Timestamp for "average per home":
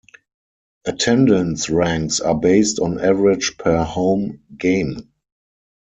2.99-4.41